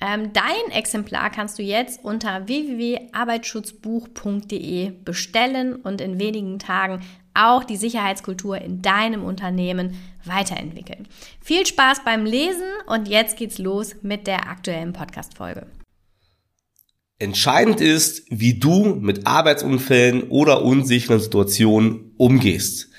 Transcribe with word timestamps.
Ähm, 0.00 0.32
dein 0.32 0.70
Exemplar 0.72 1.28
kannst 1.30 1.58
du 1.58 1.62
jetzt 1.62 2.04
unter 2.04 2.46
www.arbeitsschutzbuch.de 2.46 4.92
bestellen 5.04 5.74
und 5.76 6.00
in 6.00 6.20
wenigen 6.20 6.60
Tagen 6.60 7.00
auch 7.34 7.64
die 7.64 7.76
Sicherheitskultur 7.76 8.58
in 8.58 8.80
deinem 8.82 9.24
Unternehmen 9.24 9.96
weiterentwickeln. 10.24 11.08
Viel 11.40 11.66
Spaß 11.66 12.04
beim 12.04 12.24
Lesen 12.24 12.68
und 12.86 13.08
jetzt 13.08 13.36
geht's 13.36 13.58
los 13.58 13.96
mit 14.02 14.26
der 14.26 14.48
aktuellen 14.48 14.92
Podcast-Folge. 14.92 15.66
Entscheidend 17.20 17.80
ist, 17.80 18.26
wie 18.30 18.60
du 18.60 18.94
mit 18.94 19.26
Arbeitsunfällen 19.26 20.28
oder 20.28 20.62
unsicheren 20.62 21.18
Situationen 21.18 22.12
umgehst. 22.16 22.90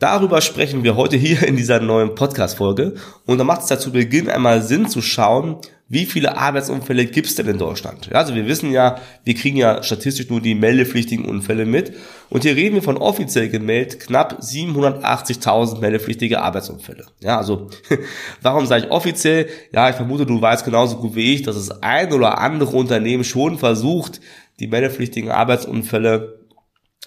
Darüber 0.00 0.40
sprechen 0.42 0.84
wir 0.84 0.94
heute 0.94 1.16
hier 1.16 1.42
in 1.42 1.56
dieser 1.56 1.80
neuen 1.80 2.14
Podcast-Folge. 2.14 2.94
Und 3.26 3.38
da 3.38 3.42
macht 3.44 3.62
es 3.62 3.66
dazu 3.66 3.90
Beginn 3.90 4.30
einmal 4.30 4.62
Sinn 4.62 4.88
zu 4.88 5.02
schauen, 5.02 5.56
wie 5.88 6.06
viele 6.06 6.36
Arbeitsunfälle 6.36 7.06
gibt 7.06 7.26
es 7.26 7.34
denn 7.34 7.48
in 7.48 7.58
Deutschland? 7.58 8.08
Also 8.14 8.36
wir 8.36 8.46
wissen 8.46 8.70
ja, 8.70 9.00
wir 9.24 9.34
kriegen 9.34 9.56
ja 9.56 9.82
statistisch 9.82 10.28
nur 10.28 10.40
die 10.40 10.54
meldepflichtigen 10.54 11.24
Unfälle 11.24 11.64
mit. 11.64 11.94
Und 12.30 12.44
hier 12.44 12.54
reden 12.54 12.76
wir 12.76 12.82
von 12.82 12.96
offiziell 12.96 13.48
gemeldet 13.48 13.98
knapp 13.98 14.38
780.000 14.40 15.80
meldepflichtige 15.80 16.42
Arbeitsunfälle. 16.42 17.06
Ja, 17.20 17.38
also 17.38 17.68
warum 18.42 18.66
sage 18.66 18.84
ich 18.84 18.90
offiziell? 18.92 19.48
Ja, 19.72 19.90
ich 19.90 19.96
vermute, 19.96 20.26
du 20.26 20.40
weißt 20.40 20.64
genauso 20.64 20.98
gut 20.98 21.16
wie 21.16 21.34
ich, 21.34 21.42
dass 21.42 21.56
das 21.56 21.82
ein 21.82 22.12
oder 22.12 22.38
andere 22.38 22.76
Unternehmen 22.76 23.24
schon 23.24 23.58
versucht, 23.58 24.20
die 24.60 24.68
meldepflichtigen 24.68 25.32
Arbeitsunfälle 25.32 26.37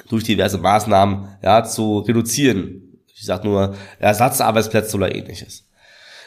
durch 0.09 0.23
diverse 0.23 0.57
Maßnahmen 0.57 1.37
ja, 1.41 1.63
zu 1.63 1.99
reduzieren. 1.99 2.99
Ich 3.13 3.25
sage 3.25 3.47
nur 3.47 3.75
Ersatzarbeitsplätze 3.99 4.97
oder 4.97 5.13
ähnliches. 5.13 5.67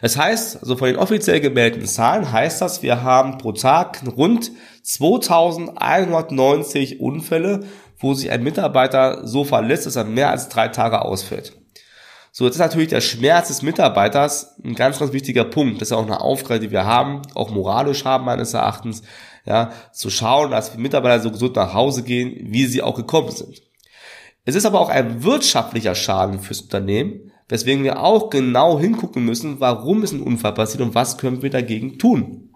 Das 0.00 0.16
heißt, 0.16 0.60
also 0.60 0.76
von 0.76 0.86
den 0.88 0.96
offiziell 0.96 1.40
gemeldeten 1.40 1.86
Zahlen 1.86 2.30
heißt 2.30 2.60
das, 2.60 2.82
wir 2.82 3.02
haben 3.02 3.38
pro 3.38 3.50
Tag 3.52 4.02
rund 4.16 4.52
2190 4.82 7.00
Unfälle, 7.00 7.64
wo 7.98 8.12
sich 8.12 8.30
ein 8.30 8.42
Mitarbeiter 8.42 9.26
so 9.26 9.44
verlässt, 9.44 9.86
dass 9.86 9.96
er 9.96 10.04
mehr 10.04 10.28
als 10.30 10.50
drei 10.50 10.68
Tage 10.68 11.00
ausfällt. 11.02 11.56
So, 12.32 12.44
jetzt 12.44 12.56
ist 12.56 12.60
natürlich 12.60 12.88
der 12.88 13.00
Schmerz 13.00 13.48
des 13.48 13.62
Mitarbeiters 13.62 14.56
ein 14.64 14.74
ganz, 14.74 14.98
ganz 14.98 15.12
wichtiger 15.12 15.44
Punkt. 15.44 15.80
Das 15.80 15.86
ist 15.86 15.92
ja 15.92 15.98
auch 15.98 16.04
eine 16.04 16.20
Aufgabe, 16.20 16.58
die 16.60 16.72
wir 16.72 16.84
haben, 16.84 17.22
auch 17.34 17.50
moralisch 17.50 18.04
haben 18.04 18.24
meines 18.24 18.54
Erachtens, 18.54 19.02
ja, 19.46 19.72
zu 19.92 20.10
schauen, 20.10 20.50
dass 20.50 20.72
die 20.72 20.80
Mitarbeiter 20.80 21.22
so 21.22 21.30
gesund 21.30 21.56
nach 21.56 21.74
Hause 21.74 22.02
gehen, 22.02 22.52
wie 22.52 22.66
sie 22.66 22.82
auch 22.82 22.94
gekommen 22.94 23.30
sind. 23.30 23.62
Es 24.44 24.54
ist 24.54 24.66
aber 24.66 24.80
auch 24.80 24.90
ein 24.90 25.22
wirtschaftlicher 25.22 25.94
Schaden 25.94 26.38
fürs 26.40 26.60
Unternehmen, 26.62 27.32
weswegen 27.48 27.84
wir 27.84 28.02
auch 28.02 28.30
genau 28.30 28.78
hingucken 28.78 29.24
müssen, 29.24 29.60
warum 29.60 30.02
ist 30.02 30.12
ein 30.12 30.22
Unfall 30.22 30.54
passiert 30.54 30.82
und 30.82 30.94
was 30.94 31.18
können 31.18 31.42
wir 31.42 31.50
dagegen 31.50 31.98
tun. 31.98 32.50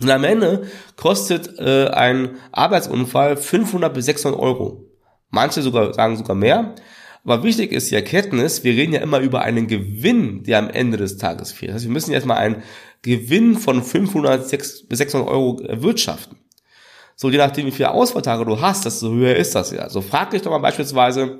Und 0.00 0.10
am 0.10 0.24
Ende 0.24 0.62
kostet 0.96 1.58
äh, 1.58 1.88
ein 1.88 2.36
Arbeitsunfall 2.52 3.36
500 3.36 3.92
bis 3.92 4.06
600 4.06 4.40
Euro. 4.40 4.84
Manche 5.30 5.62
sogar 5.62 5.92
sagen 5.92 6.16
sogar 6.16 6.36
mehr. 6.36 6.74
Aber 7.24 7.42
wichtig 7.42 7.72
ist 7.72 7.90
die 7.90 7.96
Erkenntnis, 7.96 8.64
wir 8.64 8.72
reden 8.72 8.92
ja 8.92 9.00
immer 9.00 9.18
über 9.20 9.42
einen 9.42 9.66
Gewinn, 9.66 10.44
der 10.44 10.58
am 10.58 10.70
Ende 10.70 10.96
des 10.96 11.18
Tages 11.18 11.52
fehlt. 11.52 11.70
Das 11.70 11.76
heißt, 11.76 11.86
wir 11.86 11.92
müssen 11.92 12.12
jetzt 12.12 12.26
mal 12.26 12.36
einen 12.36 12.62
Gewinn 13.02 13.56
von 13.56 13.82
500 13.82 14.50
bis 14.50 14.84
600 14.88 15.28
Euro 15.28 15.60
erwirtschaften. 15.62 16.38
So, 17.16 17.30
je 17.30 17.38
nachdem, 17.38 17.66
wie 17.66 17.72
viele 17.72 17.90
Ausfalltage 17.90 18.44
du 18.44 18.60
hast, 18.60 18.84
desto 18.84 19.10
höher 19.10 19.36
ist 19.36 19.54
das 19.54 19.72
ja. 19.72 19.88
So, 19.88 20.00
frag 20.00 20.30
dich 20.30 20.42
doch 20.42 20.52
mal 20.52 20.58
beispielsweise, 20.58 21.38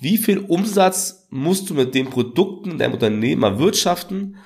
wie 0.00 0.16
viel 0.16 0.38
Umsatz 0.38 1.26
musst 1.30 1.68
du 1.70 1.74
mit 1.74 1.94
den 1.94 2.10
Produkten 2.10 2.78
deinem 2.78 2.94
Unternehmen 2.94 3.42
erwirtschaften, 3.42 4.36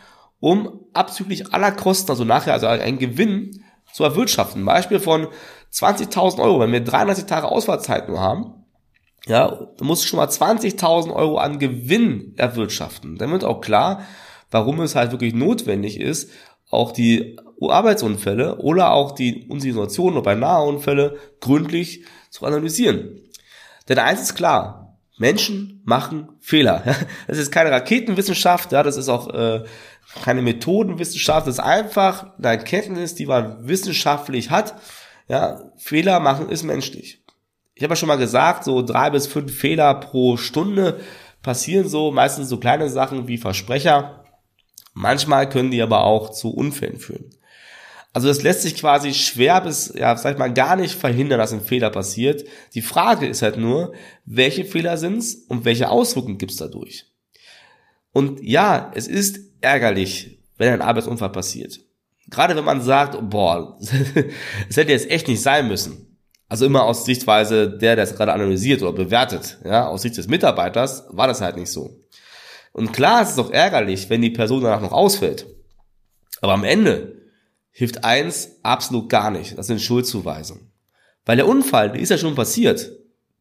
um 0.41 0.81
abzüglich 0.93 1.55
aller 1.55 1.73
Kosten, 1.73 2.11
also 2.11 2.25
nachher, 2.25 2.53
also 2.53 2.67
einen 2.67 2.99
Gewinn 2.99 3.65
zu 3.93 4.05
erwirtschaften. 4.05 4.65
Beispiel 4.65 4.99
von 4.99 5.29
20.000 5.73 6.41
Euro, 6.41 6.61
wenn 6.61 6.73
wir 6.73 6.83
33 6.83 7.27
Tage 7.27 7.49
Ausfallzeit 7.49 8.09
nur 8.09 8.21
haben, 8.21 8.65
ja, 9.27 9.69
du 9.77 9.85
musst 9.85 10.07
schon 10.07 10.19
mal 10.19 10.29
20.000 10.29 11.13
Euro 11.13 11.39
an 11.39 11.59
Gewinn 11.59 12.35
erwirtschaften. 12.37 13.19
Dann 13.19 13.33
wird 13.33 13.45
auch 13.45 13.61
klar, 13.61 14.03
warum 14.51 14.81
es 14.81 14.95
halt 14.95 15.13
wirklich 15.13 15.35
notwendig 15.35 16.01
ist, 16.01 16.31
auch 16.71 16.93
die 16.93 17.39
Arbeitsunfälle 17.61 18.59
oder 18.59 18.93
auch 18.93 19.13
die 19.13 19.49
Situationen 19.59 20.15
oder 20.19 20.25
beinahe 20.25 20.65
Unfälle 20.65 21.17
gründlich 21.41 22.05
zu 22.31 22.45
analysieren. 22.45 23.21
Denn 23.89 23.99
eins 23.99 24.23
ist 24.23 24.35
klar, 24.35 24.99
Menschen 25.19 25.81
machen 25.85 26.29
Fehler. 26.41 26.83
Das 27.27 27.39
ist 27.39 27.51
keine 27.51 27.71
Raketenwissenschaft, 27.71 28.73
das 28.73 28.97
ist 28.97 29.09
auch 29.09 29.33
äh, 29.33 29.65
keine 30.23 30.43
Methodenwissenschaft, 30.43 31.47
das 31.47 31.55
ist 31.55 31.65
einfach 31.65 32.37
eine 32.39 32.49
Erkenntnis, 32.49 33.15
die 33.15 33.27
man 33.27 33.67
wissenschaftlich 33.67 34.51
hat. 34.51 34.75
Ja, 35.29 35.61
Fehler 35.77 36.21
machen 36.21 36.51
ist 36.51 36.63
menschlich. 36.63 37.23
Ich 37.75 37.83
habe 37.83 37.93
ja 37.93 37.97
schon 37.97 38.09
mal 38.09 38.17
gesagt, 38.17 38.65
so 38.65 38.83
drei 38.83 39.11
bis 39.11 39.27
fünf 39.27 39.55
Fehler 39.55 39.95
pro 39.95 40.37
Stunde 40.37 41.01
passieren 41.43 41.89
so, 41.89 42.11
meistens 42.11 42.49
so 42.49 42.59
kleine 42.59 42.89
Sachen 42.89 43.29
wie 43.29 43.39
Versprecher. 43.39 44.26
Manchmal 44.99 45.47
können 45.47 45.71
die 45.71 45.83
aber 45.83 46.05
auch 46.05 46.31
zu 46.31 46.55
Unfällen 46.55 46.99
führen. 46.99 47.27
Also 48.15 48.29
das 48.29 48.43
lässt 48.43 48.63
sich 48.63 48.77
quasi 48.77 49.13
schwer 49.13 49.61
bis, 49.61 49.93
ja, 49.95 50.17
sag 50.17 50.33
ich 50.33 50.39
mal, 50.39 50.51
gar 50.55 50.75
nicht 50.75 50.95
verhindern, 50.95 51.39
dass 51.39 51.53
ein 51.53 51.61
Fehler 51.61 51.91
passiert. 51.91 52.45
Die 52.73 52.81
Frage 52.81 53.27
ist 53.27 53.43
halt 53.43 53.59
nur, 53.59 53.93
welche 54.25 54.65
Fehler 54.65 54.97
sind's 54.97 55.35
und 55.49 55.67
welche 55.67 55.91
Auswirkungen 55.91 56.39
gibt's 56.39 56.57
dadurch? 56.57 57.13
Und 58.11 58.43
ja, 58.43 58.91
es 58.95 59.07
ist 59.07 59.39
ärgerlich, 59.61 60.39
wenn 60.57 60.73
ein 60.73 60.81
Arbeitsunfall 60.81 61.31
passiert. 61.31 61.79
Gerade 62.31 62.57
wenn 62.57 62.65
man 62.65 62.81
sagt, 62.81 63.19
boah, 63.29 63.77
es 64.71 64.77
hätte 64.79 64.93
jetzt 64.93 65.11
echt 65.11 65.29
nicht 65.29 65.43
sein 65.43 65.69
müssen. 65.69 66.19
Also 66.49 66.65
immer 66.65 66.85
aus 66.85 67.05
Sichtweise 67.05 67.69
der, 67.69 67.97
der 67.97 68.05
es 68.05 68.17
gerade 68.17 68.33
analysiert 68.33 68.81
oder 68.81 68.95
bewertet, 68.95 69.59
ja, 69.63 69.89
aus 69.89 70.01
Sicht 70.01 70.17
des 70.17 70.27
Mitarbeiters 70.27 71.05
war 71.11 71.27
das 71.27 71.43
halt 71.43 71.57
nicht 71.57 71.71
so. 71.71 72.01
Und 72.77 72.93
klar, 72.93 73.23
es 73.23 73.31
ist 73.31 73.39
auch 73.39 73.51
ärgerlich, 73.53 74.11
wenn 74.11 74.21
die 74.21 74.29
Person 74.29 74.63
danach 74.63 74.83
noch 74.83 74.93
ausfällt. 74.93 75.47
Aber 76.43 76.53
am 76.53 76.63
Ende 76.63 77.23
hilft 77.71 78.05
eins 78.05 78.59
absolut 78.63 79.09
gar 79.09 79.31
nicht. 79.31 79.57
Das 79.57 79.69
sind 79.69 79.81
Schuldzuweisungen. 79.81 80.75
Weil 81.25 81.39
der 81.39 81.49
Unfall, 81.49 81.91
der 81.91 82.03
ist 82.03 82.11
ja 82.11 82.19
schon 82.19 82.35
passiert. 82.35 82.93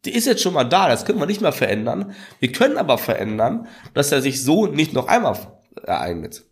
Der 0.06 0.16
ist 0.16 0.26
jetzt 0.26 0.42
schon 0.42 0.54
mal 0.54 0.64
da, 0.64 0.88
das 0.88 1.04
können 1.04 1.20
wir 1.20 1.26
nicht 1.26 1.42
mehr 1.42 1.52
verändern. 1.52 2.16
Wir 2.40 2.54
können 2.54 2.78
aber 2.78 2.98
verändern, 2.98 3.68
dass 3.94 4.14
er 4.14 4.22
sich 4.22 4.42
so 4.42 4.68
nicht 4.68 4.94
noch 4.94 5.10
einmal 5.10 5.38
ereignet. 5.84 6.46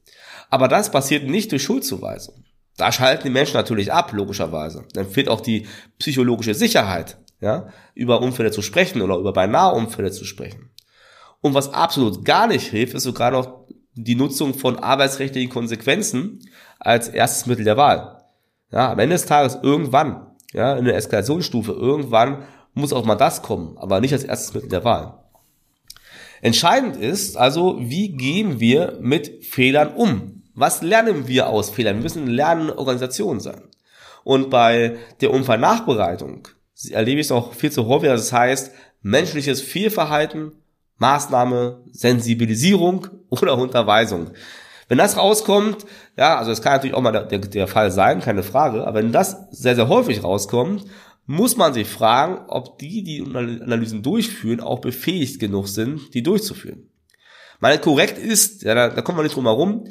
Aber 0.49 0.67
das 0.67 0.91
passiert 0.91 1.25
nicht 1.25 1.53
durch 1.53 1.63
Schuldzuweisung. 1.63 2.43
Da 2.75 2.91
schalten 2.91 3.23
die 3.23 3.29
Menschen 3.29 3.55
natürlich 3.55 3.93
ab, 3.93 4.11
logischerweise. 4.11 4.83
Dann 4.91 5.07
fehlt 5.07 5.29
auch 5.29 5.39
die 5.39 5.67
psychologische 5.99 6.53
Sicherheit, 6.53 7.17
ja, 7.39 7.69
über 7.93 8.19
Unfälle 8.19 8.51
zu 8.51 8.61
sprechen 8.61 9.01
oder 9.01 9.15
über 9.15 9.31
beinahe 9.31 9.73
Unfälle 9.73 10.11
zu 10.11 10.25
sprechen. 10.25 10.72
Und 11.43 11.53
was 11.53 11.73
absolut 11.73 12.23
gar 12.23 12.47
nicht 12.47 12.69
hilft, 12.69 12.93
ist 12.93 13.03
sogar 13.03 13.29
noch 13.29 13.65
die 13.95 14.15
Nutzung 14.15 14.53
von 14.53 14.79
arbeitsrechtlichen 14.79 15.49
Konsequenzen 15.49 16.39
als 16.79 17.09
erstes 17.09 17.47
Mittel 17.47 17.65
der 17.65 17.75
Wahl. 17.75 18.23
Ja, 18.71 18.93
am 18.93 18.99
Ende 18.99 19.15
des 19.15 19.25
Tages 19.25 19.59
irgendwann, 19.61 20.25
ja, 20.53 20.73
in 20.77 20.85
der 20.85 20.95
Eskalationsstufe, 20.95 21.73
irgendwann 21.73 22.43
muss 22.73 22.93
auch 22.93 23.03
mal 23.03 23.15
das 23.15 23.41
kommen, 23.41 23.77
aber 23.77 23.99
nicht 23.99 24.13
als 24.13 24.23
erstes 24.23 24.53
Mittel 24.53 24.69
der 24.69 24.85
Wahl. 24.85 25.19
Entscheidend 26.41 26.95
ist 26.95 27.35
also, 27.35 27.77
wie 27.77 28.13
gehen 28.13 28.61
wir 28.61 28.97
mit 29.01 29.43
Fehlern 29.45 29.93
um? 29.93 30.43
Was 30.55 30.81
lernen 30.81 31.27
wir 31.27 31.49
aus 31.49 31.69
Fehlern? 31.69 31.97
Wir 31.97 32.03
müssen 32.03 32.27
lernende 32.27 32.77
Organisation 32.77 33.41
sein. 33.41 33.63
Und 34.23 34.49
bei 34.49 34.95
der 35.19 35.31
Unfallnachbereitung 35.31 36.47
erlebe 36.89 37.19
ich 37.19 37.27
es 37.27 37.31
auch 37.33 37.53
viel 37.53 37.71
zu 37.71 37.87
häufig, 37.87 38.07
dass 38.07 38.21
es 38.21 38.31
heißt, 38.31 38.71
menschliches 39.01 39.61
Fehlverhalten, 39.61 40.53
Maßnahme, 40.97 41.83
Sensibilisierung 41.91 43.07
oder 43.29 43.57
Unterweisung. 43.57 44.31
Wenn 44.87 44.97
das 44.97 45.17
rauskommt, 45.17 45.85
ja, 46.17 46.37
also 46.37 46.51
es 46.51 46.61
kann 46.61 46.73
natürlich 46.73 46.95
auch 46.95 47.01
mal 47.01 47.11
der, 47.11 47.39
der, 47.39 47.67
Fall 47.67 47.91
sein, 47.91 48.19
keine 48.19 48.43
Frage, 48.43 48.85
aber 48.85 48.99
wenn 48.99 49.11
das 49.11 49.47
sehr, 49.51 49.75
sehr 49.75 49.87
häufig 49.87 50.23
rauskommt, 50.23 50.85
muss 51.25 51.55
man 51.55 51.73
sich 51.73 51.87
fragen, 51.87 52.45
ob 52.47 52.77
die, 52.79 53.03
die 53.03 53.21
Analysen 53.23 54.03
durchführen, 54.03 54.59
auch 54.59 54.79
befähigt 54.79 55.39
genug 55.39 55.67
sind, 55.67 56.13
die 56.13 56.21
durchzuführen. 56.21 56.89
Weil 57.59 57.79
korrekt 57.79 58.17
ist, 58.17 58.63
ja, 58.63 58.75
da, 58.75 58.89
da 58.89 59.01
kommt 59.01 59.15
man 59.15 59.23
nicht 59.23 59.35
drum 59.35 59.45
herum, 59.45 59.85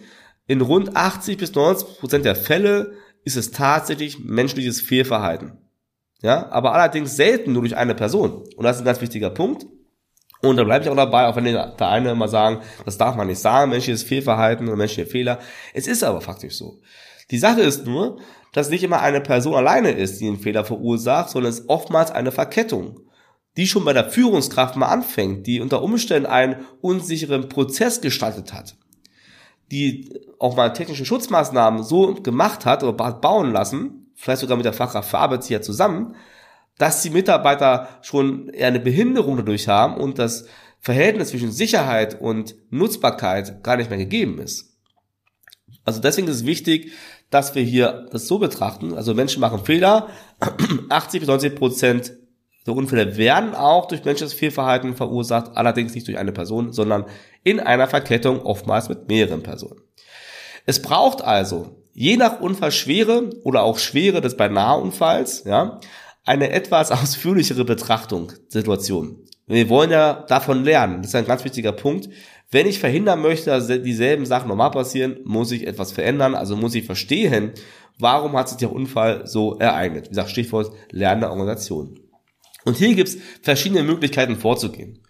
in 0.47 0.61
rund 0.61 0.95
80 0.95 1.39
bis 1.39 1.55
90 1.55 1.99
Prozent 1.99 2.25
der 2.25 2.37
Fälle 2.37 2.93
ist 3.25 3.37
es 3.37 3.51
tatsächlich 3.51 4.19
menschliches 4.19 4.81
Fehlverhalten. 4.81 5.59
Ja, 6.23 6.51
aber 6.51 6.75
allerdings 6.75 7.17
selten 7.17 7.53
nur 7.53 7.63
durch 7.63 7.77
eine 7.77 7.95
Person. 7.95 8.45
Und 8.57 8.63
das 8.63 8.77
ist 8.77 8.83
ein 8.83 8.85
ganz 8.85 9.01
wichtiger 9.01 9.31
Punkt. 9.31 9.67
Und 10.43 10.57
da 10.57 10.65
bleibe 10.65 10.85
ich 10.85 10.91
auch 10.91 10.97
dabei, 10.97 11.27
auch 11.27 11.37
wenn 11.37 11.45
der 11.45 11.81
eine 11.81 12.11
immer 12.11 12.29
sagen, 12.29 12.61
das 12.85 12.99
darf 12.99 13.15
man 13.15 13.29
nicht 13.29 13.39
sagen, 13.39 13.71
menschliches 13.71 14.03
Fehlverhalten 14.03 14.67
oder 14.67 14.77
menschliche 14.77 15.09
Fehler. 15.09 15.39
Es 15.73 15.87
ist 15.87 16.03
aber 16.03 16.21
faktisch 16.21 16.57
so. 16.57 16.81
Die 17.31 17.39
Sache 17.39 17.61
ist 17.61 17.87
nur, 17.87 18.19
dass 18.53 18.69
nicht 18.69 18.83
immer 18.83 19.01
eine 19.01 19.21
Person 19.21 19.55
alleine 19.55 19.93
ist, 19.93 20.21
die 20.21 20.27
einen 20.27 20.41
Fehler 20.41 20.65
verursacht, 20.65 21.31
sondern 21.31 21.51
es 21.51 21.61
ist 21.61 21.69
oftmals 21.69 22.11
eine 22.11 22.33
Verkettung, 22.33 23.01
die 23.57 23.67
schon 23.67 23.85
bei 23.85 23.93
der 23.93 24.11
Führungskraft 24.11 24.77
mal 24.77 24.87
anfängt, 24.87 25.47
die 25.47 25.61
unter 25.61 25.83
Umständen 25.83 26.27
einen 26.27 26.67
unsicheren 26.81 27.49
Prozess 27.49 28.01
gestaltet 28.01 28.53
hat 28.53 28.77
die 29.73 30.21
auch 30.39 30.55
mal 30.55 30.75
technische 30.75 31.07
Schutzmaßnahmen 31.07 31.83
so 31.83 32.15
gemacht 32.15 32.67
hat 32.67 32.85
oder 32.85 32.93
bauen 32.93 33.53
lassen, 33.53 34.13
vielleicht 34.15 34.43
sogar 34.43 34.59
mit 34.59 34.67
der 34.67 34.75
Fachkraft 34.75 35.09
für 35.09 35.19
Arbeitstier 35.19 35.63
zusammen, 35.63 36.15
dass 36.83 37.01
die 37.01 37.11
Mitarbeiter 37.11 38.01
schon 38.03 38.51
eine 38.61 38.81
Behinderung 38.81 39.37
dadurch 39.37 39.69
haben 39.69 39.95
und 39.99 40.19
das 40.19 40.47
Verhältnis 40.81 41.29
zwischen 41.29 41.53
Sicherheit 41.53 42.21
und 42.21 42.57
Nutzbarkeit 42.71 43.63
gar 43.63 43.77
nicht 43.77 43.89
mehr 43.89 44.01
gegeben 44.01 44.41
ist. 44.41 44.77
Also 45.85 46.01
deswegen 46.01 46.27
ist 46.27 46.39
es 46.39 46.45
wichtig, 46.45 46.91
dass 47.31 47.55
wir 47.55 47.63
hier 47.63 48.09
das 48.11 48.27
so 48.27 48.41
betrachten. 48.41 48.95
Also 48.95 49.15
Menschen 49.15 49.41
machen 49.41 49.65
Fehler. 49.65 50.09
80 50.89 51.21
bis 51.21 51.29
90 51.29 51.55
Prozent 51.55 52.15
der 52.67 52.75
Unfälle 52.75 53.17
werden 53.17 53.55
auch 53.55 53.87
durch 53.87 54.05
menschliches 54.05 54.35
Fehlverhalten 54.35 54.97
verursacht, 54.97 55.53
allerdings 55.55 55.95
nicht 55.95 56.09
durch 56.09 56.19
eine 56.19 56.33
Person, 56.33 56.73
sondern 56.73 57.05
in 57.45 57.61
einer 57.61 57.87
Verkettung, 57.87 58.43
oftmals 58.43 58.89
mit 58.89 59.07
mehreren 59.07 59.45
Personen. 59.45 59.83
Es 60.67 60.83
braucht 60.83 61.23
also, 61.23 61.77
je 61.93 62.17
nach 62.17 62.41
Unfallschwere 62.41 63.31
oder 63.45 63.63
auch 63.63 63.79
Schwere 63.79 64.21
des 64.21 64.37
Beinaheunfalls, 64.37 65.45
ja, 65.45 65.79
eine 66.25 66.51
etwas 66.51 66.91
ausführlichere 66.91 67.65
Betrachtung 67.65 68.33
Situation. 68.49 69.19
Wir 69.47 69.69
wollen 69.69 69.91
ja 69.91 70.25
davon 70.29 70.65
lernen. 70.65 70.99
Das 70.99 71.09
ist 71.09 71.15
ein 71.15 71.27
ganz 71.27 71.45
wichtiger 71.45 71.73
Punkt. 71.73 72.09
Wenn 72.51 72.67
ich 72.67 72.79
verhindern 72.79 73.21
möchte, 73.21 73.51
dass 73.51 73.67
dieselben 73.67 74.27
Sachen 74.27 74.49
normal 74.49 74.71
passieren, 74.71 75.19
muss 75.25 75.51
ich 75.53 75.67
etwas 75.67 75.91
verändern. 75.93 76.35
Also 76.35 76.55
muss 76.57 76.75
ich 76.75 76.85
verstehen, 76.85 77.53
warum 77.99 78.37
hat 78.37 78.49
sich 78.49 78.59
der 78.59 78.73
Unfall 78.73 79.27
so 79.27 79.59
ereignet. 79.59 80.07
Wie 80.07 80.09
gesagt, 80.11 80.31
Stichwort 80.31 80.73
lernende 80.91 81.31
Organisation. 81.31 81.99
Und 82.65 82.77
hier 82.77 82.95
gibt's 82.95 83.17
verschiedene 83.43 83.83
Möglichkeiten 83.83 84.37
vorzugehen. 84.37 85.01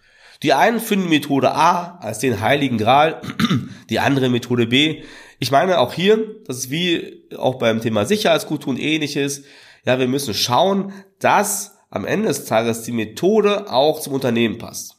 Die 0.41 0.53
einen 0.53 0.79
finden 0.79 1.09
Methode 1.09 1.53
A 1.53 1.97
als 1.99 2.19
den 2.19 2.41
heiligen 2.41 2.77
Gral, 2.77 3.21
die 3.89 3.99
andere 3.99 4.29
Methode 4.29 4.67
B. 4.67 5.03
Ich 5.39 5.51
meine 5.51 5.79
auch 5.79 5.93
hier, 5.93 6.19
das 6.45 6.57
ist 6.57 6.71
wie 6.71 7.23
auch 7.37 7.55
beim 7.55 7.81
Thema 7.81 8.05
Sicherheitskultur 8.05 8.71
und 8.71 8.79
ähnliches, 8.79 9.43
ja, 9.85 9.99
wir 9.99 10.07
müssen 10.07 10.33
schauen, 10.33 10.93
dass 11.19 11.77
am 11.89 12.05
Ende 12.05 12.27
des 12.27 12.45
Tages 12.45 12.81
die 12.83 12.91
Methode 12.91 13.71
auch 13.71 13.99
zum 13.99 14.13
Unternehmen 14.13 14.57
passt. 14.57 14.95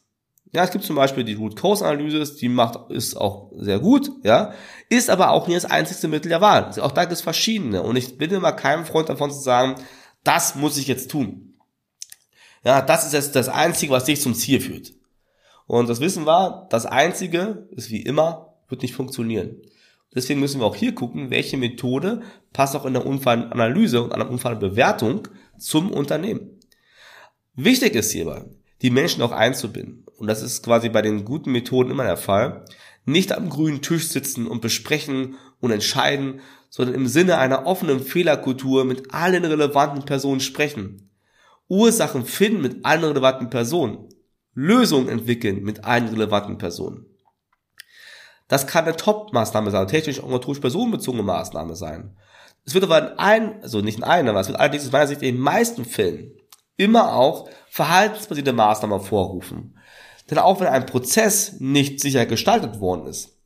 Ja, 0.52 0.62
es 0.62 0.70
gibt 0.70 0.84
zum 0.84 0.94
Beispiel 0.94 1.24
die 1.24 1.34
Root 1.34 1.56
Cause 1.56 1.84
Analyse, 1.84 2.36
die 2.36 2.48
macht, 2.48 2.92
ist 2.92 3.16
auch 3.16 3.50
sehr 3.56 3.80
gut, 3.80 4.08
ja, 4.22 4.52
ist 4.88 5.10
aber 5.10 5.30
auch 5.32 5.48
nicht 5.48 5.56
das 5.56 5.70
einzigste 5.70 6.06
Mittel 6.06 6.28
der 6.28 6.40
Wahl. 6.40 6.70
Auch 6.80 6.92
da 6.92 7.02
gibt 7.02 7.14
es 7.14 7.22
verschiedene. 7.22 7.82
Und 7.82 7.96
ich 7.96 8.16
bin 8.18 8.30
immer 8.30 8.52
kein 8.52 8.84
Freund 8.84 9.08
davon 9.08 9.32
zu 9.32 9.40
sagen, 9.40 9.74
das 10.22 10.54
muss 10.54 10.76
ich 10.76 10.86
jetzt 10.86 11.10
tun. 11.10 11.58
Ja, 12.62 12.80
das 12.82 13.04
ist 13.04 13.12
jetzt 13.12 13.34
das 13.34 13.48
Einzige, 13.48 13.92
was 13.92 14.04
dich 14.04 14.20
zum 14.20 14.34
Ziel 14.34 14.60
führt. 14.60 14.92
Und 15.66 15.88
das 15.88 16.00
Wissen 16.00 16.24
war, 16.24 16.68
das 16.70 16.86
Einzige 16.86 17.68
ist 17.72 17.90
wie 17.90 18.02
immer, 18.02 18.54
wird 18.68 18.82
nicht 18.82 18.94
funktionieren. 18.94 19.60
Deswegen 20.14 20.40
müssen 20.40 20.60
wir 20.60 20.66
auch 20.66 20.76
hier 20.76 20.94
gucken, 20.94 21.30
welche 21.30 21.56
Methode 21.56 22.22
passt 22.52 22.76
auch 22.76 22.86
in 22.86 22.92
der 22.92 23.06
Unfallanalyse 23.06 24.02
und 24.02 24.16
der 24.16 24.30
Unfallbewertung 24.30 25.28
zum 25.58 25.90
Unternehmen. 25.90 26.60
Wichtig 27.54 27.94
ist 27.94 28.12
hierbei, 28.12 28.44
die 28.82 28.90
Menschen 28.90 29.22
auch 29.22 29.32
einzubinden. 29.32 30.04
Und 30.16 30.28
das 30.28 30.42
ist 30.42 30.62
quasi 30.62 30.88
bei 30.88 31.02
den 31.02 31.24
guten 31.24 31.52
Methoden 31.52 31.90
immer 31.90 32.04
der 32.04 32.16
Fall. 32.16 32.64
Nicht 33.04 33.32
am 33.32 33.50
grünen 33.50 33.82
Tisch 33.82 34.08
sitzen 34.08 34.46
und 34.46 34.60
besprechen 34.60 35.36
und 35.60 35.70
entscheiden, 35.70 36.40
sondern 36.70 36.94
im 36.94 37.06
Sinne 37.06 37.38
einer 37.38 37.66
offenen 37.66 38.00
Fehlerkultur 38.00 38.84
mit 38.84 39.12
allen 39.12 39.44
relevanten 39.44 40.04
Personen 40.04 40.40
sprechen. 40.40 41.10
Ursachen 41.68 42.24
finden 42.24 42.62
mit 42.62 42.84
allen 42.84 43.04
relevanten 43.04 43.50
Personen. 43.50 44.08
Lösungen 44.54 45.08
entwickeln 45.08 45.62
mit 45.62 45.84
allen 45.84 46.08
relevanten 46.08 46.58
Personen. 46.58 47.06
Das 48.48 48.66
kann 48.66 48.84
eine 48.84 48.96
Top-Maßnahme 48.96 49.70
sein, 49.70 49.88
technisch 49.88 50.18
organisatorisch 50.18 50.60
personenbezogene 50.60 51.22
Maßnahme 51.22 51.76
sein. 51.76 52.16
Es 52.66 52.74
wird 52.74 52.84
aber 52.84 52.98
in 52.98 53.18
allen, 53.18 53.62
also 53.62 53.80
nicht 53.80 53.98
in 53.98 54.04
allen, 54.04 54.28
aber 54.28 54.40
es 54.40 54.48
wird 54.48 54.58
allerdings 54.58 54.84
aus 54.86 54.92
meiner 54.92 55.06
Sicht 55.06 55.22
in 55.22 55.34
den 55.34 55.42
meisten 55.42 55.84
Fällen 55.84 56.32
immer 56.76 57.14
auch 57.14 57.48
verhaltensbasierte 57.70 58.52
Maßnahmen 58.52 59.00
vorrufen. 59.00 59.78
Denn 60.30 60.38
auch 60.38 60.60
wenn 60.60 60.68
ein 60.68 60.86
Prozess 60.86 61.60
nicht 61.60 62.00
sicher 62.00 62.26
gestaltet 62.26 62.80
worden 62.80 63.06
ist, 63.06 63.38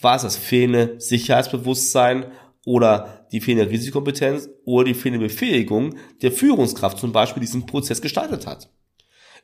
war 0.00 0.16
es 0.16 0.22
das 0.22 0.36
fehlende 0.36 1.00
Sicherheitsbewusstsein 1.00 2.32
oder 2.64 3.26
die 3.32 3.40
fehlende 3.40 3.70
Risikokompetenz 3.70 4.48
oder 4.64 4.84
die 4.84 4.94
fehlende 4.94 5.26
Befähigung 5.26 5.96
der 6.22 6.32
Führungskraft 6.32 6.98
zum 6.98 7.12
Beispiel 7.12 7.40
diesen 7.40 7.66
Prozess 7.66 8.02
gestaltet 8.02 8.46
hat. 8.46 8.68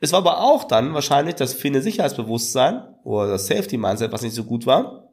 Es 0.05 0.13
war 0.13 0.19
aber 0.19 0.43
auch 0.43 0.65
dann 0.65 0.93
wahrscheinlich 0.93 1.37
das 1.37 1.55
fehlende 1.55 1.81
Sicherheitsbewusstsein 1.81 2.83
oder 3.05 3.27
das 3.31 3.47
Safety 3.47 3.79
Mindset, 3.79 4.13
was 4.13 4.21
nicht 4.21 4.35
so 4.35 4.45
gut 4.45 4.67
war, 4.67 5.09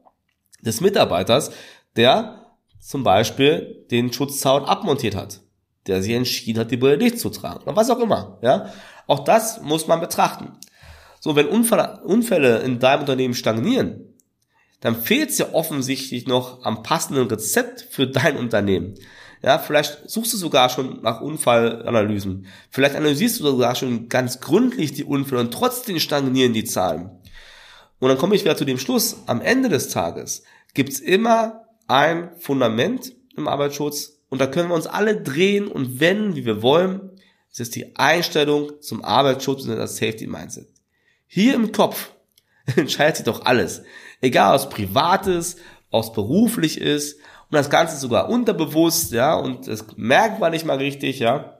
des 0.60 0.82
Mitarbeiters, 0.82 1.50
der 1.96 2.52
zum 2.78 3.02
Beispiel 3.02 3.86
den 3.90 4.12
Schutzzaun 4.12 4.66
abmontiert 4.66 5.14
hat, 5.16 5.40
der 5.86 6.02
sich 6.02 6.12
entschieden 6.12 6.60
hat, 6.60 6.70
die 6.70 6.76
Brille 6.76 6.98
nicht 6.98 7.18
zu 7.18 7.30
tragen 7.30 7.62
oder 7.62 7.74
was 7.74 7.88
auch 7.88 8.00
immer. 8.00 8.38
Ja, 8.42 8.70
auch 9.06 9.20
das 9.20 9.62
muss 9.62 9.86
man 9.86 9.98
betrachten. 9.98 10.58
So, 11.20 11.36
wenn 11.36 11.46
Unfälle 11.46 12.58
in 12.58 12.78
deinem 12.78 13.00
Unternehmen 13.00 13.32
stagnieren, 13.32 14.12
dann 14.80 14.94
fehlt 14.94 15.30
es 15.30 15.38
ja 15.38 15.54
offensichtlich 15.54 16.26
noch 16.26 16.66
am 16.66 16.82
passenden 16.82 17.28
Rezept 17.28 17.80
für 17.80 18.06
dein 18.06 18.36
Unternehmen. 18.36 18.96
Ja, 19.42 19.58
vielleicht 19.58 20.08
suchst 20.08 20.32
du 20.32 20.36
sogar 20.36 20.68
schon 20.68 21.02
nach 21.02 21.20
Unfallanalysen. 21.20 22.46
Vielleicht 22.70 22.94
analysierst 22.94 23.40
du 23.40 23.44
sogar 23.44 23.74
schon 23.74 24.08
ganz 24.08 24.40
gründlich 24.40 24.92
die 24.92 25.04
Unfälle 25.04 25.40
und 25.40 25.52
trotzdem 25.52 25.98
stagnieren 25.98 26.52
die 26.52 26.64
Zahlen. 26.64 27.10
Und 27.98 28.08
dann 28.08 28.18
komme 28.18 28.36
ich 28.36 28.44
wieder 28.44 28.56
zu 28.56 28.64
dem 28.64 28.78
Schluss, 28.78 29.16
am 29.26 29.40
Ende 29.40 29.68
des 29.68 29.88
Tages 29.88 30.44
gibt's 30.74 31.00
immer 31.00 31.64
ein 31.88 32.30
Fundament 32.38 33.14
im 33.36 33.48
Arbeitsschutz 33.48 34.20
und 34.28 34.40
da 34.40 34.46
können 34.46 34.68
wir 34.68 34.74
uns 34.74 34.86
alle 34.86 35.20
drehen 35.20 35.68
und 35.68 36.00
wenden, 36.00 36.36
wie 36.36 36.46
wir 36.46 36.62
wollen. 36.62 37.10
Es 37.50 37.60
ist 37.60 37.74
die 37.74 37.96
Einstellung 37.96 38.80
zum 38.80 39.04
Arbeitsschutz 39.04 39.64
und 39.64 39.76
das 39.76 39.96
Safety 39.96 40.26
Mindset. 40.26 40.68
Hier 41.26 41.54
im 41.54 41.72
Kopf 41.72 42.12
entscheidet 42.76 43.16
sich 43.16 43.24
doch 43.24 43.44
alles. 43.44 43.82
Egal, 44.20 44.54
ob 44.54 44.60
es 44.60 44.68
privates, 44.68 45.56
ob 45.90 46.04
es 46.04 46.12
beruflich 46.12 46.80
ist 46.80 47.18
und 47.52 47.58
das 47.58 47.68
Ganze 47.68 47.98
sogar 47.98 48.30
unterbewusst, 48.30 49.12
ja, 49.12 49.34
und 49.34 49.68
das 49.68 49.84
merkt 49.96 50.40
man 50.40 50.52
nicht 50.52 50.64
mal 50.64 50.78
richtig, 50.78 51.18
ja, 51.18 51.58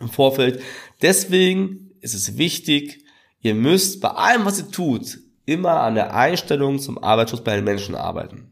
im 0.00 0.08
Vorfeld. 0.08 0.60
Deswegen 1.02 1.92
ist 2.00 2.14
es 2.14 2.36
wichtig, 2.36 3.04
ihr 3.40 3.54
müsst 3.54 4.00
bei 4.00 4.08
allem, 4.08 4.44
was 4.44 4.58
ihr 4.58 4.72
tut, 4.72 5.20
immer 5.46 5.82
an 5.82 5.94
der 5.94 6.16
Einstellung 6.16 6.80
zum 6.80 6.98
Arbeitsschutz 6.98 7.44
bei 7.44 7.54
den 7.54 7.64
Menschen 7.64 7.94
arbeiten. 7.94 8.50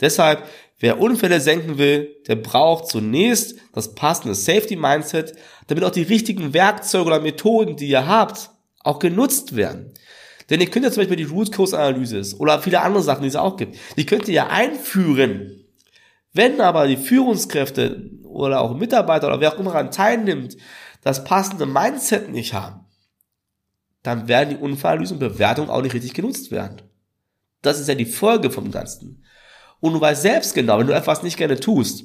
Deshalb, 0.00 0.44
wer 0.78 1.00
Unfälle 1.00 1.40
senken 1.40 1.78
will, 1.78 2.14
der 2.28 2.36
braucht 2.36 2.86
zunächst 2.86 3.56
das 3.72 3.96
passende 3.96 4.36
Safety 4.36 4.76
Mindset, 4.76 5.34
damit 5.66 5.82
auch 5.82 5.90
die 5.90 6.02
richtigen 6.02 6.54
Werkzeuge 6.54 7.06
oder 7.06 7.20
Methoden, 7.20 7.74
die 7.76 7.88
ihr 7.88 8.06
habt, 8.06 8.50
auch 8.84 9.00
genutzt 9.00 9.56
werden. 9.56 9.92
Denn 10.48 10.60
ihr 10.60 10.70
könnt 10.70 10.84
ja 10.84 10.92
zum 10.92 11.00
Beispiel 11.00 11.16
die 11.16 11.24
Root 11.24 11.50
Cause 11.50 11.76
Analysis 11.76 12.38
oder 12.38 12.62
viele 12.62 12.82
andere 12.82 13.02
Sachen, 13.02 13.22
die 13.22 13.28
es 13.28 13.34
auch 13.34 13.56
gibt, 13.56 13.76
die 13.96 14.06
könnt 14.06 14.28
ihr 14.28 14.34
ja 14.34 14.46
einführen. 14.46 15.57
Wenn 16.38 16.60
aber 16.60 16.86
die 16.86 16.96
Führungskräfte 16.96 18.12
oder 18.22 18.60
auch 18.60 18.76
Mitarbeiter 18.76 19.26
oder 19.26 19.40
wer 19.40 19.52
auch 19.52 19.58
immer 19.58 19.72
daran 19.72 19.90
teilnimmt, 19.90 20.56
das 21.02 21.24
passende 21.24 21.66
Mindset 21.66 22.28
nicht 22.28 22.54
haben, 22.54 22.86
dann 24.04 24.28
werden 24.28 24.50
die 24.50 24.62
Unfallanalysen 24.62 25.16
und 25.16 25.18
Bewertungen 25.18 25.68
auch 25.68 25.82
nicht 25.82 25.94
richtig 25.94 26.14
genutzt 26.14 26.52
werden. 26.52 26.82
Das 27.60 27.80
ist 27.80 27.88
ja 27.88 27.96
die 27.96 28.06
Folge 28.06 28.52
vom 28.52 28.70
Ganzen. 28.70 29.24
Und 29.80 29.94
du 29.94 30.00
weißt 30.00 30.22
selbst 30.22 30.54
genau, 30.54 30.78
wenn 30.78 30.86
du 30.86 30.94
etwas 30.94 31.24
nicht 31.24 31.38
gerne 31.38 31.58
tust, 31.58 32.04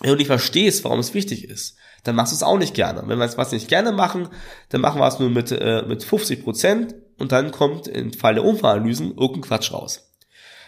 wenn 0.00 0.10
du 0.10 0.16
nicht 0.16 0.26
verstehst, 0.26 0.84
warum 0.84 0.98
es 0.98 1.14
wichtig 1.14 1.48
ist, 1.48 1.78
dann 2.02 2.16
machst 2.16 2.32
du 2.32 2.36
es 2.36 2.42
auch 2.42 2.58
nicht 2.58 2.74
gerne. 2.74 3.04
Wenn 3.06 3.18
wir 3.18 3.24
etwas 3.24 3.50
nicht 3.50 3.68
gerne 3.68 3.92
machen, 3.92 4.28
dann 4.68 4.82
machen 4.82 5.00
wir 5.00 5.08
es 5.08 5.18
nur 5.18 5.30
mit, 5.30 5.50
äh, 5.52 5.84
mit 5.88 6.04
50 6.04 6.44
Prozent 6.44 6.96
und 7.16 7.32
dann 7.32 7.50
kommt 7.50 7.88
im 7.88 8.12
Fall 8.12 8.34
der 8.34 8.44
Unfallanalysen 8.44 9.16
irgendein 9.16 9.40
Quatsch 9.40 9.72
raus. 9.72 10.13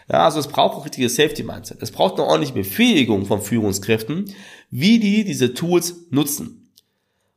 Ja, 0.08 0.24
also 0.24 0.38
es 0.38 0.48
braucht 0.48 0.76
auch 0.76 0.84
richtige 0.84 1.08
Safety 1.08 1.42
Mindset. 1.42 1.82
Es 1.82 1.90
braucht 1.90 2.14
eine 2.14 2.24
ordentliche 2.24 2.54
Befähigung 2.54 3.26
von 3.26 3.42
Führungskräften, 3.42 4.32
wie 4.70 5.00
die 5.00 5.24
diese 5.24 5.54
Tools 5.54 6.06
nutzen. 6.10 6.72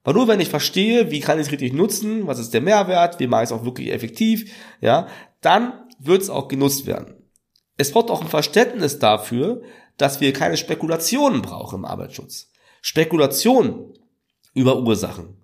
Weil 0.03 0.13
nur 0.13 0.27
wenn 0.27 0.39
ich 0.39 0.49
verstehe, 0.49 1.11
wie 1.11 1.19
kann 1.19 1.39
ich 1.39 1.47
es 1.47 1.51
richtig 1.51 1.73
nutzen, 1.73 2.27
was 2.27 2.39
ist 2.39 2.53
der 2.53 2.61
Mehrwert, 2.61 3.19
wie 3.19 3.27
mache 3.27 3.43
ich 3.43 3.49
es 3.49 3.51
auch 3.51 3.65
wirklich 3.65 3.91
effektiv, 3.91 4.53
ja, 4.81 5.07
dann 5.41 5.73
wird 5.99 6.21
es 6.21 6.29
auch 6.29 6.47
genutzt 6.47 6.85
werden. 6.85 7.15
Es 7.77 7.91
braucht 7.91 8.09
auch 8.09 8.21
ein 8.21 8.27
Verständnis 8.27 8.99
dafür, 8.99 9.61
dass 9.97 10.21
wir 10.21 10.31
keine 10.31 10.57
Spekulationen 10.57 11.41
brauchen 11.41 11.79
im 11.79 11.85
Arbeitsschutz. 11.85 12.51
Spekulationen 12.81 13.93
über 14.53 14.79
Ursachen, 14.79 15.37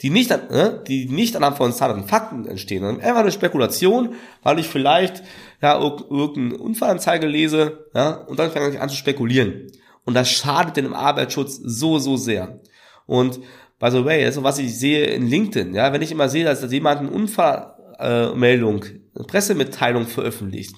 die 0.00 0.10
nicht, 0.10 0.30
ne, 0.30 0.82
die 0.86 1.06
nicht 1.06 1.34
anhand 1.36 1.56
von 1.56 1.72
und 1.72 2.08
Fakten 2.08 2.46
entstehen, 2.46 2.82
sondern 2.82 3.04
einfach 3.04 3.22
eine 3.22 3.32
Spekulation, 3.32 4.14
weil 4.42 4.58
ich 4.58 4.68
vielleicht 4.68 5.22
ja 5.60 5.78
irgendeine 5.78 6.58
Unfallanzeige 6.58 7.26
lese, 7.26 7.86
ja, 7.94 8.12
und 8.12 8.38
dann 8.38 8.50
fange 8.50 8.70
ich 8.70 8.80
an 8.80 8.88
zu 8.88 8.96
spekulieren. 8.96 9.72
Und 10.04 10.14
das 10.14 10.30
schadet 10.30 10.76
dem 10.76 10.94
Arbeitsschutz 10.94 11.60
so, 11.62 11.98
so 11.98 12.16
sehr. 12.16 12.60
Und 13.06 13.40
by 13.78 13.90
the 13.90 14.04
way, 14.04 14.24
also 14.24 14.42
was 14.44 14.58
ich 14.58 14.78
sehe 14.78 15.04
in 15.06 15.26
LinkedIn, 15.26 15.74
ja, 15.74 15.92
wenn 15.92 16.02
ich 16.02 16.12
immer 16.12 16.28
sehe, 16.28 16.44
dass 16.44 16.70
jemand 16.70 17.00
eine 17.00 17.10
Unfallmeldung, 17.10 18.84
eine 19.14 19.24
Pressemitteilung 19.26 20.06
veröffentlicht 20.06 20.76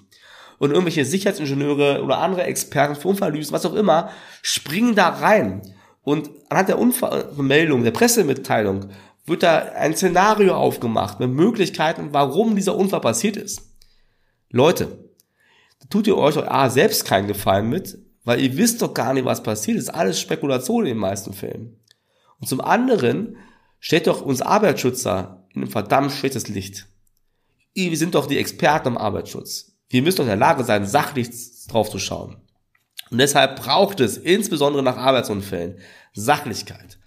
und 0.58 0.70
irgendwelche 0.70 1.04
Sicherheitsingenieure 1.04 2.02
oder 2.02 2.18
andere 2.18 2.44
Experten 2.44 2.96
für 2.96 3.08
Unfallanalysen, 3.08 3.52
was 3.52 3.66
auch 3.66 3.74
immer, 3.74 4.10
springen 4.42 4.94
da 4.94 5.08
rein. 5.08 5.62
Und 6.02 6.30
anhand 6.48 6.68
der 6.68 6.78
Unfallmeldung, 6.78 7.84
der 7.84 7.90
Pressemitteilung, 7.90 8.90
wird 9.26 9.42
da 9.42 9.58
ein 9.58 9.94
Szenario 9.94 10.54
aufgemacht 10.54 11.20
mit 11.20 11.30
Möglichkeiten, 11.30 12.08
warum 12.12 12.56
dieser 12.56 12.76
Unfall 12.76 13.00
passiert 13.00 13.36
ist. 13.36 13.70
Leute, 14.50 15.10
tut 15.88 16.06
ihr 16.06 16.16
euch 16.16 16.36
A, 16.38 16.70
selbst 16.70 17.04
keinen 17.04 17.28
Gefallen 17.28 17.68
mit, 17.68 17.98
weil 18.24 18.40
ihr 18.40 18.56
wisst 18.56 18.82
doch 18.82 18.94
gar 18.94 19.14
nicht, 19.14 19.24
was 19.24 19.42
passiert 19.42 19.78
ist. 19.78 19.88
Alles 19.88 20.20
Spekulation 20.20 20.84
in 20.84 20.90
den 20.90 20.98
meisten 20.98 21.32
Fällen. 21.32 21.76
Und 22.38 22.48
zum 22.48 22.60
anderen 22.60 23.36
stellt 23.78 24.06
doch 24.06 24.22
uns 24.22 24.42
Arbeitsschützer 24.42 25.46
in 25.54 25.62
ein 25.62 25.68
verdammt 25.68 26.12
schlechtes 26.12 26.48
Licht. 26.48 26.86
Wir 27.74 27.96
sind 27.96 28.14
doch 28.14 28.26
die 28.26 28.38
Experten 28.38 28.88
im 28.88 28.98
Arbeitsschutz. 28.98 29.72
Wir 29.88 30.02
müssen 30.02 30.18
doch 30.18 30.24
in 30.24 30.28
der 30.28 30.36
Lage 30.36 30.64
sein, 30.64 30.86
sachlich 30.86 31.30
drauf 31.68 31.90
zu 31.90 31.98
schauen. 31.98 32.36
Und 33.10 33.18
deshalb 33.18 33.60
braucht 33.60 34.00
es 34.00 34.16
insbesondere 34.16 34.82
nach 34.82 34.96
Arbeitsunfällen 34.96 35.78
Sachlichkeit. 36.12 36.98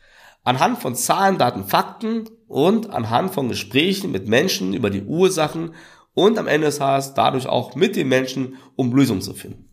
Anhand 0.44 0.80
von 0.80 0.96
Zahlen, 0.96 1.38
Daten, 1.38 1.66
Fakten 1.66 2.30
und 2.48 2.90
anhand 2.90 3.34
von 3.34 3.50
Gesprächen 3.50 4.12
mit 4.12 4.28
Menschen 4.28 4.74
über 4.74 4.90
die 4.90 5.04
Ursachen 5.04 5.74
und 6.14 6.38
am 6.38 6.48
Ende 6.48 6.68
des 6.68 6.78
Tages 6.78 7.14
dadurch 7.14 7.48
auch 7.48 7.76
mit 7.76 7.96
den 7.96 8.08
Menschen, 8.10 8.58
um 8.76 8.94
Lösungen 8.94 9.22
zu 9.22 9.34
finden. 9.34 9.70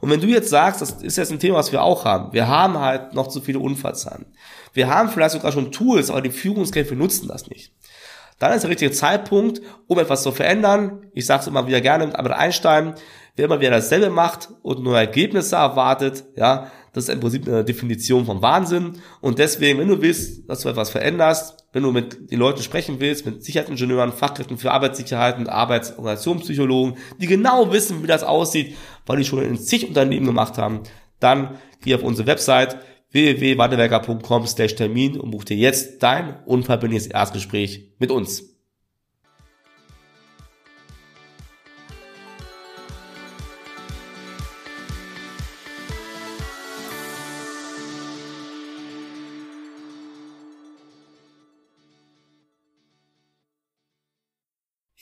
Und 0.00 0.10
wenn 0.10 0.20
du 0.20 0.26
jetzt 0.26 0.50
sagst, 0.50 0.80
das 0.80 1.02
ist 1.02 1.16
jetzt 1.16 1.32
ein 1.32 1.38
Thema, 1.38 1.56
was 1.56 1.72
wir 1.72 1.82
auch 1.82 2.04
haben, 2.04 2.32
wir 2.32 2.48
haben 2.48 2.78
halt 2.78 3.14
noch 3.14 3.28
zu 3.28 3.40
viele 3.40 3.58
Unfallzahlen. 3.58 4.26
Wir 4.72 4.88
haben 4.88 5.08
vielleicht 5.08 5.32
sogar 5.32 5.52
schon 5.52 5.72
Tools, 5.72 6.10
aber 6.10 6.20
die 6.20 6.30
Führungskräfte 6.30 6.96
nutzen 6.96 7.28
das 7.28 7.48
nicht. 7.48 7.72
Dann 8.38 8.52
ist 8.52 8.62
der 8.62 8.70
richtige 8.70 8.90
Zeitpunkt, 8.90 9.62
um 9.86 9.98
etwas 9.98 10.22
zu 10.22 10.32
verändern. 10.32 11.06
Ich 11.14 11.24
sage 11.24 11.40
es 11.40 11.46
immer 11.46 11.66
wieder 11.66 11.80
gerne 11.80 12.06
mit 12.06 12.16
Albert 12.16 12.34
Einstein, 12.34 12.94
wer 13.34 13.46
immer 13.46 13.60
wieder 13.60 13.70
dasselbe 13.70 14.10
macht 14.10 14.50
und 14.62 14.82
nur 14.82 14.98
Ergebnisse 14.98 15.56
erwartet, 15.56 16.24
ja, 16.36 16.70
das 16.96 17.04
ist 17.04 17.10
im 17.10 17.20
Prinzip 17.20 17.46
eine 17.46 17.62
Definition 17.62 18.24
von 18.24 18.40
Wahnsinn. 18.40 18.94
Und 19.20 19.38
deswegen, 19.38 19.78
wenn 19.78 19.88
du 19.88 20.00
willst, 20.00 20.48
dass 20.48 20.62
du 20.62 20.70
etwas 20.70 20.88
veränderst, 20.88 21.66
wenn 21.74 21.82
du 21.82 21.92
mit 21.92 22.30
den 22.30 22.38
Leuten 22.38 22.62
sprechen 22.62 23.00
willst, 23.00 23.26
mit 23.26 23.44
Sicherheitsingenieuren, 23.44 24.12
Fachkräften 24.12 24.56
für 24.56 24.72
Arbeitssicherheit 24.72 25.36
und 25.36 25.50
Arbeitsorganisationspsychologen, 25.50 26.96
die 27.20 27.26
genau 27.26 27.70
wissen, 27.70 28.02
wie 28.02 28.06
das 28.06 28.24
aussieht, 28.24 28.76
weil 29.04 29.18
die 29.18 29.26
schon 29.26 29.42
in 29.42 29.58
zig 29.58 29.86
Unternehmen 29.86 30.24
gemacht 30.24 30.56
haben, 30.56 30.84
dann 31.20 31.58
geh 31.84 31.94
auf 31.94 32.02
unsere 32.02 32.28
Website 32.28 32.78
www.wartewerker.com/termin 33.12 35.20
und 35.20 35.32
buch 35.32 35.44
dir 35.44 35.58
jetzt 35.58 36.02
dein 36.02 36.42
unverbindliches 36.46 37.08
Erstgespräch 37.08 37.92
mit 37.98 38.10
uns. 38.10 38.55